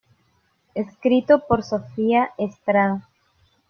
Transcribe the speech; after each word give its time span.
Escrito 0.73 1.45
por 1.45 1.61
sofia 1.61 2.31
estrada 2.39 3.07